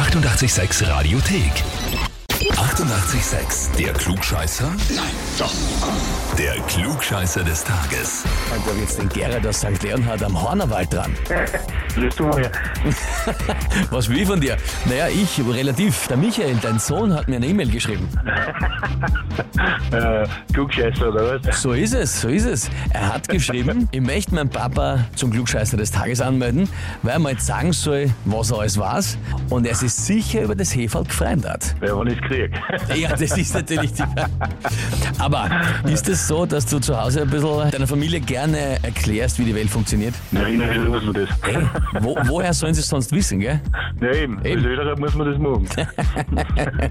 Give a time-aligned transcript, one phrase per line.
[0.00, 1.62] 886 Radiothek.
[2.60, 3.74] 88,6.
[3.78, 4.68] Der Klugscheißer?
[4.94, 5.04] Nein,
[5.38, 5.50] doch.
[6.36, 8.24] Der Klugscheißer des Tages.
[8.54, 9.82] Und da jetzt den Gerhard aus St.
[9.82, 11.14] Leonhard am Hornerwald dran.
[11.94, 12.52] Grüß du mal.
[13.90, 14.58] Was will ich von dir?
[14.84, 16.06] Naja, ich, aber relativ.
[16.08, 18.06] Der Michael, dein Sohn, hat mir eine E-Mail geschrieben.
[19.92, 21.62] Äh, Klugscheißer oder was?
[21.62, 22.70] So ist es, so ist es.
[22.92, 26.68] Er hat geschrieben, ich möchte meinen Papa zum Klugscheißer des Tages anmelden,
[27.02, 29.18] weil er mal jetzt sagen soll, was er alles weiß
[29.48, 31.74] und er sich sicher über das Heferl gefreut hat.
[31.82, 32.20] Ja, wenn ich
[32.50, 32.96] krieg.
[33.00, 34.02] Ja, das ist natürlich die
[35.18, 35.48] Aber
[35.84, 39.54] ist es so, dass du zu Hause ein bisschen deiner Familie gerne erklärst, wie die
[39.54, 40.14] Welt funktioniert?
[40.30, 41.28] Na, innerlich muss man das.
[41.42, 41.58] Hey,
[42.00, 43.60] wo, woher sollen sie es sonst wissen, gell?
[44.00, 44.44] Ja, eben.
[44.44, 44.64] Eben.
[44.64, 45.68] Öderer muss man das machen.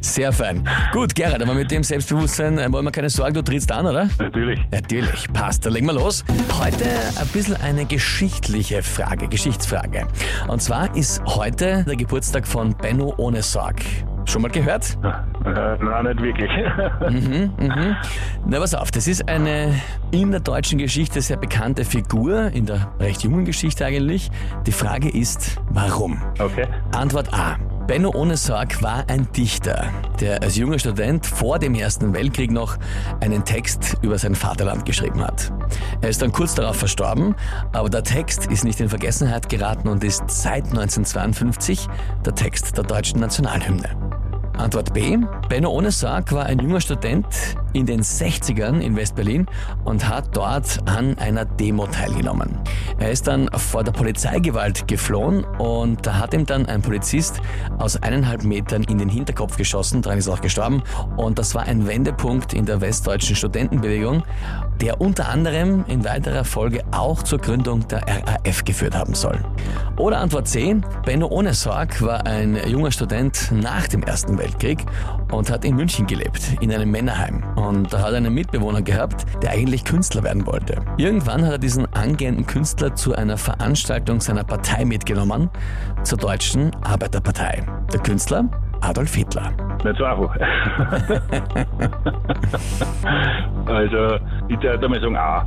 [0.00, 0.68] Sehr fein.
[0.92, 4.08] Gut, Gerhard, aber mit dem Selbstbewusstsein äh, wollen wir keine Sorgen, du trittst an, oder?
[4.18, 4.60] Natürlich.
[4.70, 5.64] Natürlich, passt.
[5.64, 6.24] Dann legen wir los.
[6.58, 6.84] Heute
[7.18, 10.06] ein bisschen eine geschichtliche Frage, Geschichtsfrage.
[10.48, 13.76] Und zwar ist heute der Geburtstag von Benno ohne Sorg.
[14.30, 14.96] Schon mal gehört?
[15.44, 16.50] Äh, nein, nicht wirklich.
[18.46, 19.74] Na, pass auf, das ist eine
[20.12, 24.30] in der deutschen Geschichte sehr bekannte Figur, in der recht jungen Geschichte eigentlich.
[24.66, 26.22] Die Frage ist, warum?
[26.38, 26.68] Okay.
[26.94, 27.56] Antwort A.
[27.88, 29.88] Benno ohne Sorg war ein Dichter,
[30.20, 32.76] der als junger Student vor dem Ersten Weltkrieg noch
[33.20, 35.52] einen Text über sein Vaterland geschrieben hat.
[36.00, 37.34] Er ist dann kurz darauf verstorben,
[37.72, 41.88] aber der Text ist nicht in Vergessenheit geraten und ist seit 1952
[42.24, 44.19] der Text der deutschen Nationalhymne.
[44.60, 45.16] Antwort B.
[45.48, 47.26] Benno ohne Sorg war ein junger Student
[47.72, 49.46] in den 60ern in West-Berlin
[49.84, 52.58] und hat dort an einer Demo teilgenommen.
[52.98, 57.40] Er ist dann vor der Polizeigewalt geflohen und da hat ihm dann ein Polizist
[57.78, 60.82] aus eineinhalb Metern in den Hinterkopf geschossen, daran ist er auch gestorben
[61.16, 64.22] und das war ein Wendepunkt in der westdeutschen Studentenbewegung,
[64.80, 69.38] der unter anderem in weiterer Folge auch zur Gründung der RAF geführt haben soll.
[69.96, 70.76] Oder Antwort C.
[71.04, 74.84] Benno ohne Sorg war ein junger Student nach dem Ersten Weltkrieg
[75.32, 77.42] und hat in München gelebt, in einem Männerheim.
[77.56, 80.80] Und da hat er einen Mitbewohner gehabt, der eigentlich Künstler werden wollte.
[80.96, 85.50] Irgendwann hat er diesen angehenden Künstler zu einer Veranstaltung seiner Partei mitgenommen,
[86.02, 87.64] zur Deutschen Arbeiterpartei.
[87.92, 88.44] Der Künstler
[88.80, 89.52] Adolf Hitler.
[89.84, 90.34] Nicht so einfach.
[93.66, 94.16] also,
[94.48, 95.44] ich würde mal sagen A.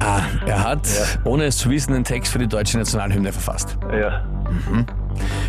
[0.00, 0.88] Ah, er hat,
[1.24, 3.76] ohne es zu wissen, einen Text für die deutsche Nationalhymne verfasst.
[3.92, 4.22] Ja.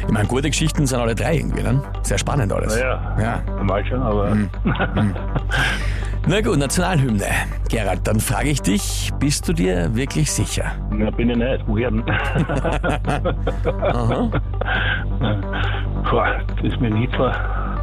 [0.05, 1.81] Ich meine, gute Geschichten sind alle drei irgendwie, ne?
[2.03, 2.75] Sehr spannend alles.
[2.75, 3.41] Naja, Ja.
[3.57, 4.35] normal schon, aber
[6.27, 7.25] Na gut, Nationalhymne.
[7.69, 10.65] Gerald, dann frage ich dich, bist du dir wirklich sicher?
[10.91, 11.63] na, bin ich nicht.
[11.67, 12.03] Woher denn?
[13.81, 14.29] Aha.
[16.09, 17.31] Boah, das ist mir nicht vor.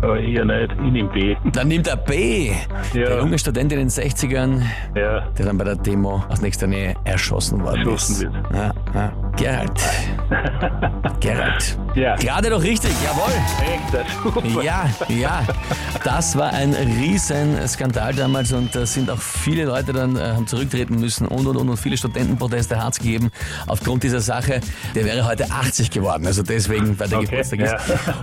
[0.02, 0.72] Aber eher nicht.
[0.72, 1.36] Ich nehme B.
[1.52, 2.50] Dann nimmt er B.
[2.94, 3.18] Der Ja.
[3.20, 4.62] junge Student in den 60ern,
[4.94, 5.20] Ja.
[5.38, 8.22] der dann bei der Demo aus nächster Nähe erschossen worden Erschossen ist.
[8.22, 8.34] wird.
[8.54, 9.12] Ja, ja.
[9.36, 9.72] Gerald.
[11.20, 11.85] Gerald.
[11.96, 12.14] Ja.
[12.16, 13.32] Gerade doch richtig, jawohl.
[13.64, 14.62] Echt.
[14.62, 15.42] Ja, ja.
[16.04, 20.46] Das war ein riesen Skandal damals und da sind auch viele Leute dann äh, haben
[20.46, 23.30] zurücktreten müssen und und und und viele Studentenproteste hat es gegeben
[23.66, 24.60] aufgrund dieser Sache.
[24.94, 27.74] Der wäre heute 80 geworden, also deswegen, weil der Okay, Geburtstag ist.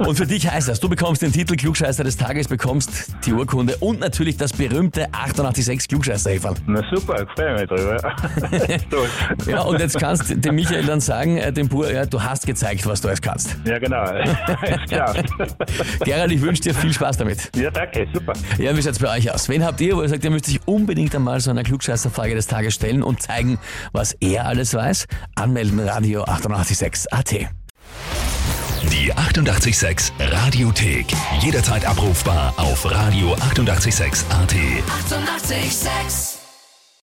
[0.08, 2.92] Und für dich heißt das, du bekommst den Titel Klugscheißer des Tages, bekommst
[3.26, 6.56] die Urkunde und natürlich das berühmte 886 klugscheißer -Häferl.
[6.68, 7.98] Na super, ich freue mich drüber.
[9.48, 12.46] Ja, und jetzt kannst du dem Michael dann sagen, äh, dem Bur, ja, du hast
[12.46, 13.56] gezeigt, was du alles kannst.
[13.66, 14.04] Ja, genau.
[14.88, 15.16] Klar.
[16.06, 17.50] Gerald, ich wünsche dir viel Spaß damit.
[17.56, 18.34] Ja, danke, super.
[18.58, 19.50] Ja, wie schaut's bei euch aus?
[19.50, 22.48] Wen habt ihr, wo ihr sagt, ihr müsst sich unbedingt einmal so einer Klugscheißerfrage des
[22.48, 23.60] Tages stellen und zeigen,
[23.92, 25.08] was er alles weiß?
[25.36, 27.32] Anmelden Radio 886 AT.
[28.92, 31.06] Die 88,6 Radiothek.
[31.40, 34.54] Jederzeit abrufbar auf radio886.at.
[34.54, 35.54] 88,6.
[35.54, 36.43] Eighty-eight, sex.